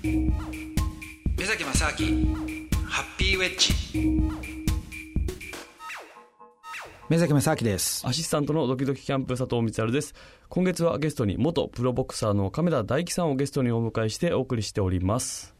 [0.00, 0.30] 目
[1.44, 2.36] 崎正明
[2.86, 3.74] ハッピーウェッジ。
[7.08, 8.06] 目崎正明です。
[8.06, 10.14] アシスタントのドキドキキャンプ佐藤光晴です。
[10.48, 15.52] 今月はゲストに元プロボクサーの亀田大樹さんをゲストにお迎えしてお送りしております。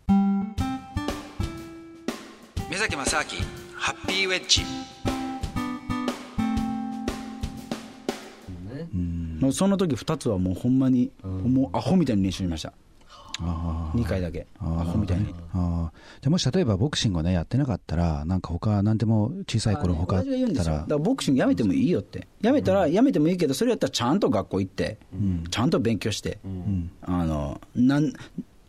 [2.70, 3.25] 目崎正明
[3.75, 4.62] ハッピーウェッジ。
[9.41, 12.73] もうその時2つはもうほんまに、もうアホみたいに練習しました
[13.41, 14.46] 2回だけ。
[14.61, 15.34] アホみたいに。
[15.54, 15.91] あ
[16.21, 20.39] じゃもし例えばボクシングをねやってなかったらなんか他なんでも小さい頃他だったら。
[20.44, 22.27] だからボクシングやめてもいいよって。
[22.40, 28.13] やめたらやめてもいいけどそれやったらちゃんと学校行って、うん、ちゃんと勉強して、うん、あのなん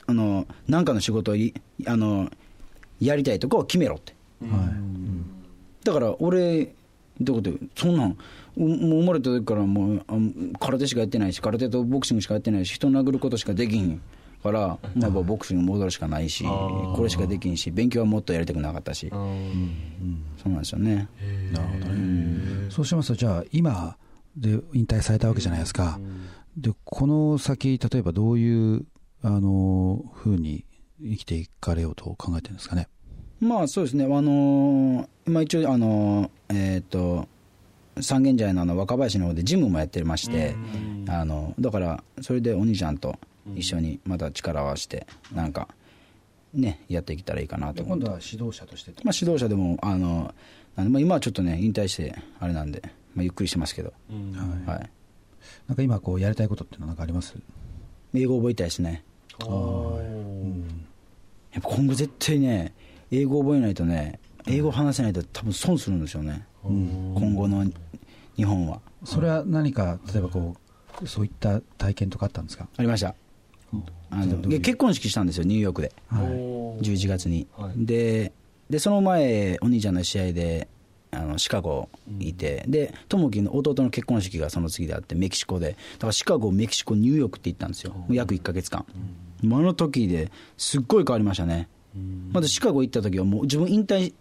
[0.06, 1.36] あのなんかの仕事を
[1.86, 2.30] あの
[3.00, 6.74] やりたいとこを決めろって、はい、だから俺
[7.22, 10.04] どういうことそんなんもう生まれた時からもう
[10.60, 14.02] 空手しかやってないし空手とボクシングしかやってないし人殴ることしかできひん
[14.44, 16.46] から、まあ、ボクシング戻るしかないし、
[16.96, 21.08] これしかできんし、勉強はもっとやりたくなかったし、そうなんですよね。
[21.52, 22.70] なるほどね。
[22.70, 23.98] そうしますと、じゃあ、今
[24.36, 26.00] で引退されたわけじゃないですか。
[26.58, 28.86] で、この先、例えばどういう
[29.22, 30.66] あのふうに
[31.02, 32.88] 生きていかれようと考えてるんですかね。
[33.40, 37.28] まあそうですね、あの今一応、あのえっ、ー、と、
[38.02, 40.56] 三軒茶屋のあの若林の方でジムもやってまして、
[41.08, 43.16] あのだからそれでお兄ちゃんと
[43.56, 45.68] 一緒にまた力を合わせてなんか
[46.54, 48.06] ねやっていけたらいいかなと思って。
[48.06, 50.34] 今度は指導者としてまあ指導者でもあの
[50.76, 52.82] まあ、今はちょっとね引退してあれなんで、
[53.14, 54.90] まあ、ゆっくりしてますけど、はい、はい、
[55.68, 57.36] なんか今こうやりたいことっていうのは何かあります？
[58.14, 59.04] 英語覚えたいですね。
[59.42, 60.86] あ、うん、
[61.52, 62.74] やっぱ今後絶対ね
[63.12, 67.66] 英語覚えないとね英語話せないと多分損するんですよね、うん、今後の
[68.38, 68.80] 日本は。
[69.04, 70.56] それは何か例えばこ
[71.02, 72.70] うそういった体験とかあったんですか？
[72.78, 73.16] ありました
[74.12, 76.26] あの結婚式したんですよニューヨークで、はい、
[76.84, 78.32] 11月に、はい、で
[78.70, 80.68] でその前お兄ちゃんの試合で
[81.12, 81.90] あのシカゴ
[82.20, 85.72] いて、うん、で友樹の弟の結婚式がその次であってメキシコで。
[85.72, 88.86] だからシカゴメキシコニューヨークって行ったんですよ、うん、約1か月間、
[89.44, 91.68] うん、あの時ですっごい変わりましたね、
[92.32, 94.14] まずシカゴ行った時はもう自分引退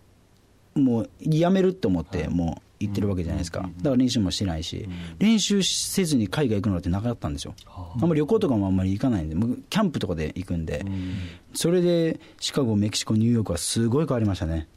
[0.74, 7.96] もうやめるって思って、もう行ってるわけじゃないですか、だから練習もしてないし、練習せずに海外行くのってなかったんですよ、あ。
[7.96, 9.36] んまり旅行とかもあんまり行かないんで、
[9.68, 10.84] キャンプとかで行くんで、
[11.54, 14.68] それでシカゴ、メキシコ、ニューヨークはすごい変わりましたね、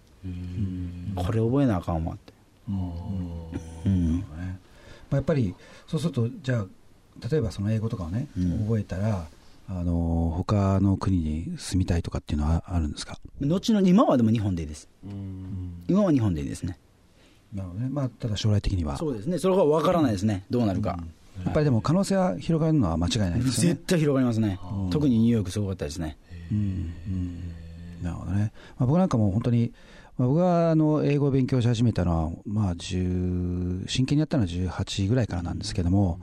[1.16, 2.34] これ覚えなあかんわって。
[2.68, 4.24] うん。
[5.12, 5.54] やっぱり
[5.88, 6.66] そうすると、じゃあ、
[7.30, 8.28] 例えばその英語とかをね、
[8.66, 9.28] 覚えたら、
[9.68, 13.18] あの他の国に住みたいとかっていうのはあるんですか？
[13.40, 14.90] 後の今はでも日本でいいです、
[15.88, 16.78] 今は日本でいいですね。
[17.54, 17.90] なるほどね。
[17.90, 18.98] まあ、ただ将来的には。
[18.98, 19.38] そうですね。
[19.38, 21.00] それが分からないですね、どうなるか、
[21.44, 23.70] やっぱりでも可能性は広がるのは間違いないですね。
[23.70, 24.60] 絶対広がりますね、
[24.92, 26.18] 特にニューヨークすごかったですね、
[26.52, 26.94] うん、
[28.02, 29.74] なるほどね、まあ、僕なんかも本当に、
[30.18, 36.20] まあ、僕があの英語を勉強し始めたのは、まあ、真剣にやったのは18ぐらいからなんですけども、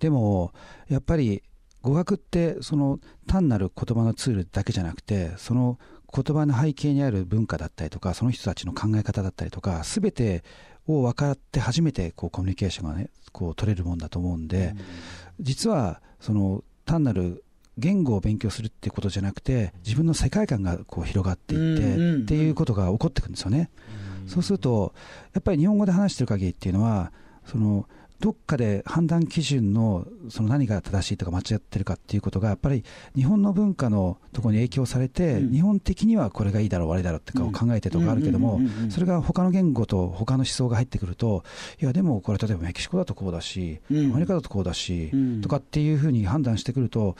[0.00, 0.52] でも
[0.88, 1.42] やっぱり
[1.82, 5.78] 語学ってその単なる言葉のツールだけじゃなくてその
[6.14, 10.44] 言葉の背景にある文化だったりとかその人たちの考え方だったりとか全て
[10.86, 14.74] を分かって初めてこうコミュニケーションがねこう取れるもんだと思うんで、
[15.40, 17.44] 実はその単なる
[17.78, 23.70] 言語を勉強するってことじゃなくて自分の世界観がこう広がっていってっていうことが起こってくるんですよね。
[24.26, 24.94] そうすると
[25.32, 27.12] やっぱり日本語で話してる限りっていうのは
[27.46, 27.88] その
[28.22, 32.84] どっかで判断基準のその何が正しいとか間違ってるかっていうことがやっぱり
[33.16, 41.42] 日本の文化のところに影響されて、うん、日本的にはこれがいいだろう悪いだろうってかを考えてるとかあるけどもそれが他の言語と他の思想が入ってくると
[41.80, 45.10] いやでもこれ例えばメキシコだとこうだし、アメリカだとこうだし、
[45.42, 47.16] とかっていうふうに判断してくると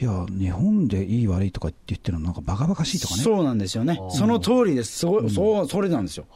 [0.00, 3.22] いや日本でいい悪いとかって言ってるのなんかバカバカしいとかね。
[3.24, 3.98] そうなんですよね。
[4.10, 4.98] その通りです。
[4.98, 6.26] すごい、そうそれなんですよ、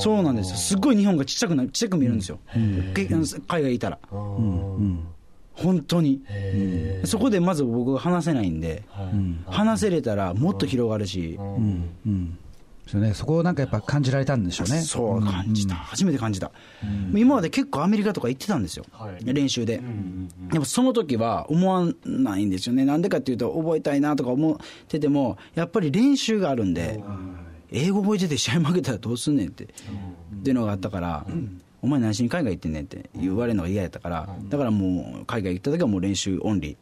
[0.00, 0.56] そうなんですよ。
[0.56, 2.38] すごい日本がちっちゃくなちっちゃく見えるんですよ、
[3.46, 3.98] 海外いたら。
[4.10, 5.06] うん
[5.56, 6.20] 本当に、
[7.04, 8.82] そこでまず僕が話せないんで、
[9.46, 11.42] 話せれたらもっと広がるし、う
[12.08, 12.38] ん。
[12.86, 14.80] そね、そこをなんかやっぱ感じられたんでしょうね。
[14.80, 16.50] そう、感じた、初めて感じた、
[17.14, 18.84] 今まで結構アメリカとか行ってたんですよ、
[19.22, 19.80] 練習で。
[20.50, 24.56] でもその時は思わないんですよね、なんでかっていうと、覚えたいなとか思っ
[24.88, 27.00] てても、やっぱり練習があるんで、
[27.70, 29.66] 英語覚えてて試合負けたらどうすんねんって、っ
[30.42, 31.26] ていうのがあったから。
[31.84, 36.78] お前何しに海外行ってんねんって言われるのが嫌やったから、だからもう海外行った時はもう練習オンリ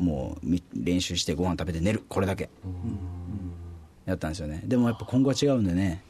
[0.00, 2.02] ー、もう練習してご飯食べて寝る。
[2.08, 2.50] これだけ、
[4.04, 4.62] やったんですよね。
[4.64, 6.02] でもやっぱ今後は違うんでね。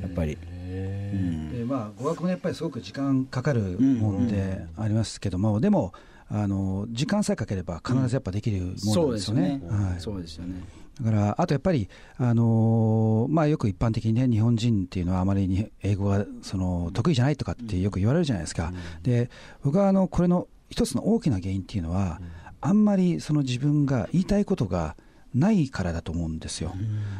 [0.00, 0.38] やっぱり。
[0.40, 5.92] でまあ、語学もやっぱりすごく時間かかるもんでありますけども、でも
[6.30, 9.62] あの時間さえかければ必ずやっぱできるものですよね。
[9.98, 10.62] そうですよね。
[11.00, 18.72] だからあとやっぱり、あのーまあ、よく一般的にね、日本人っていうのはあまりに英語がその得意じゃないとかってよく言われるじゃないですか、
[19.02, 19.30] で
[19.62, 22.20] 僕はあのこれの一つの大きな原因っていうのは、
[22.60, 24.96] あんまりその自分が言いたいことが
[25.32, 26.74] ないからだと思うんですよ。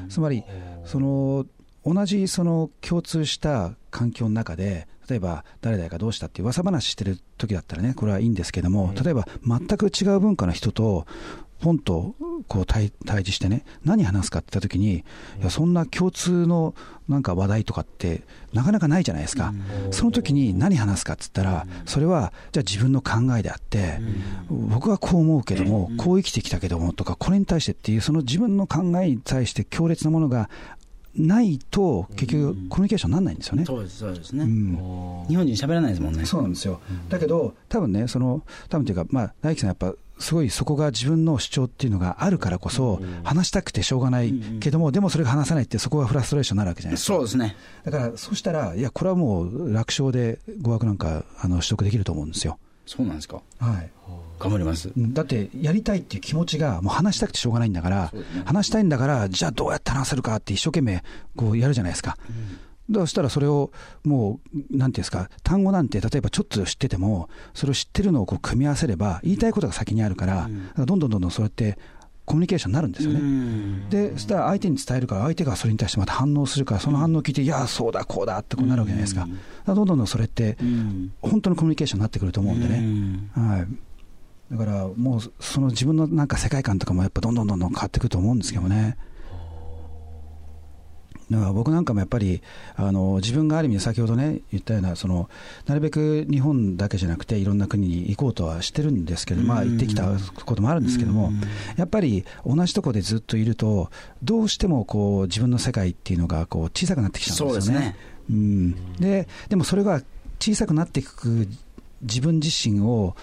[0.08, 0.42] つまり
[0.84, 1.46] その
[1.84, 11.06] 同じその共通した環境の中で、例えば誰々がどうしたって噂話してる時だったらね、これはいいんですけども、例えば全く違う文化の人と、
[11.60, 12.14] ポンと
[12.46, 15.02] こう対対峙してね、何話すかって言った時に、い
[15.42, 16.74] やそんな共通の
[17.08, 18.22] なんか話題とかって、
[18.52, 19.52] なかなかないじゃないですか、
[19.90, 23.98] その時に何話すかって言ったら、それはじゃあ自分の考えであって、
[24.48, 30.48] 僕はこう思うけども、こう生きてきたけどもとか、これに対してっていう、その自分の考えに対して強烈なものが
[31.18, 33.64] ないと、結局、コミュニケーションにならないんですよね。
[33.64, 35.26] そうですそうですね、うん。
[35.28, 36.24] 日本人喋らないですもんね。
[36.24, 47.14] そうなんですよ、だけど、多分ね、その多分というか、まあ、大樹さん、やっぱすごいそこが自分の主張っていうのがあるからこそ、話したくてしょうがないけども、でもそれが話さないって、そこがフラストレーションになるわけじゃないですか。
[47.14, 47.56] そうですね。
[47.84, 52.58] だから、そうしたら、いや、これはもう楽勝で語学なんかあの取得できると思うんですよ。
[52.86, 53.42] そうなんですか。
[53.58, 53.90] はい、
[54.38, 58.12] 頑張りますうんだって、やりたいっていう気持ちが、もう話したくてしょうがないんだから、
[58.44, 61.02] 話したいんだから、じゃあどうやって話せるかって一生懸命
[61.36, 62.16] こうやるじゃないですか。
[62.92, 63.70] そしたらそれを
[64.04, 70.48] もう、なんていうんですか、単語なんて、例えばちょっと知ってても、それを知ってるのをこう組み合わせれば、言いたいことが先にあるから、だか
[70.78, 71.76] らどんどんどんどんそうやって
[72.24, 73.20] コミュニケーションになるんですよね。
[73.20, 79.20] うんで、そしたら相手に伝えるから、相手がそれに対してまた反応するから、その反応を聞いて、いや、そうだ、こうだってこうなるわけじゃないですか。
[79.20, 79.32] だか
[79.66, 82.78] らどんどんどんそれって、うん本当のコミュニケーションになってくると思うんでうね。
[82.80, 83.66] んはい。
[84.50, 88.96] だからもう、その自分のなんか世界観とかもやっぱどんどんどんどん変わってくると思うんですけどね。
[91.30, 92.42] だから僕なんかもやっぱり
[92.74, 95.28] あの自分がある意味で先ほどね言ったようなその
[95.66, 100.08] なるべく日本だけじゃなくていろんな国に行こうとはしてるんですけど、まあ行ってきた
[100.46, 101.30] こともあるんですけども、
[101.76, 103.90] やっぱり同じところでずっといると
[104.22, 107.80] どうしてもこう自分の世界っていうのがこう小さくなってきちゃうんですよね。
[107.80, 107.96] ですね
[108.30, 110.02] うん、ででもそれが
[110.38, 111.48] 小さくなっていく
[112.00, 113.16] 自分自身を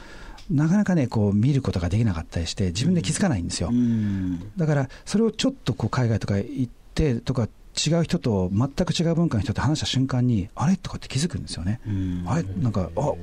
[0.49, 4.51] なかなかねこう見ることができなかったりして自分で気づかないんですよ、うん。
[4.57, 10.77] だからそれをちょっとこう海外とか行ってとか違う人と全く違う文化の人と話した瞬間にあれ？
[10.77, 12.23] とかって気づくんですよね、うん。
[12.25, 12.43] あれ？
[12.61, 13.17] なんかあこ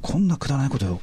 [0.00, 1.00] こんなくだらないこと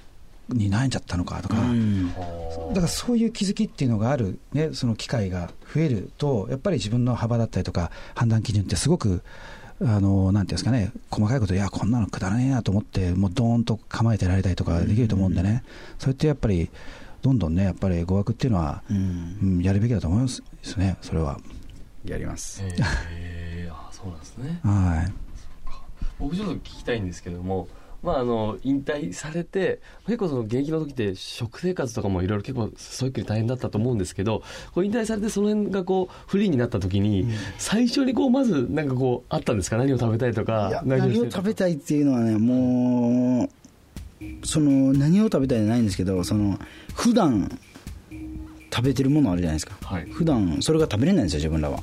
[0.49, 2.13] に悩んじゃったのかとか、うん。
[2.13, 9.23] だからそういう気づきっていうのがある、ね、その機会が増えると、やっぱり自分の幅だったりとか、判断基準ってすごく、
[9.85, 15.63] あのなんていうんですかね、細かいこと、いや、こんなのくだらねえなと思って、もうどーんと構えてられたりとかできると思うんでね、
[15.99, 16.69] それってやっぱり、
[17.21, 19.37] どんどんね、やっぱり語学っていうのは、うん。
[19.41, 20.41] うん、やるべきだと思います
[20.77, 21.39] ね、それは。
[22.05, 22.61] やります。
[23.11, 24.59] えー、あそうなんですね。
[24.63, 25.13] はい。
[26.19, 27.67] 僕ちょっと聞きたいんですけども、
[28.03, 37.25] まあ、あの引退されて結構その現役の時って食生活とかもいろいろ結構ストイックに大変だったと思うんですけどこう引退されてその辺がこうフリーになった時に、
[37.57, 39.77] 最初にこうまずなんかこうあったんですか？
[39.77, 46.59] 何を食べたいとか何何を食べたいっていうのはねもうその何を食べたいじゃないんですけどその
[46.93, 47.57] 普段
[48.69, 50.05] 食べてるものあるじゃないですか、はい。
[50.09, 51.81] 普段それが食べれないんですよ自分らは。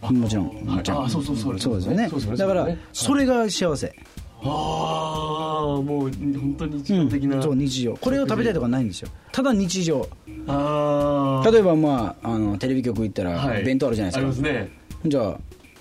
[0.00, 1.04] もちろんはいもちろん。
[1.04, 2.36] あそうそうそうそうですよね。
[2.36, 3.94] だからそれが幸せ、
[4.42, 7.96] ああもう本当に日常的な、そう日常。
[7.96, 9.08] これを食べたいとかないんですよ。
[9.32, 10.08] ただ日常。
[10.46, 13.64] ああ例えばまああのテレビ局行ったらはい。
[13.64, 14.70] 弁当あるじゃないありでか、ますすね。
[15.06, 15.38] じゃあ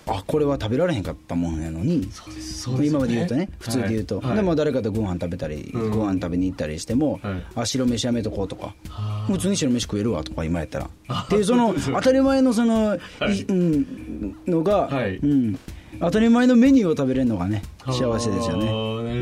[0.09, 2.09] あこれは食べられへんかったもんやのに。
[2.11, 2.61] そうです。
[2.61, 4.35] そうですよ今まで言うとね普通で言うと、はい。
[4.35, 5.91] でも誰かとご飯食べたり、うん。
[5.91, 7.43] ご飯食べに行ったりしても、はい。
[7.55, 8.67] あ白飯やめとこうとか。
[8.67, 10.89] はあ普通に白飯食えるわとか今やったら。
[11.09, 12.97] あ っていうその当たり前のその、は
[13.29, 13.43] いい。
[13.43, 15.17] うん、のが、はい。
[15.17, 15.59] うん、
[15.99, 18.71] 当たり前のメニューを食べれるのがね幸せですよね。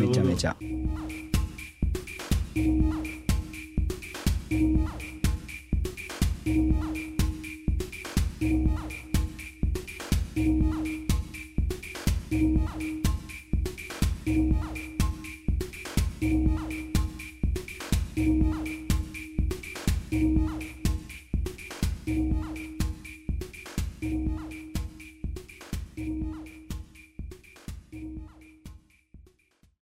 [0.01, 0.55] めちゃめちゃ「